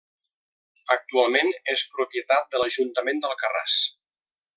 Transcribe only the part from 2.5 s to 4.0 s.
de l'Ajuntament d'Alcarràs.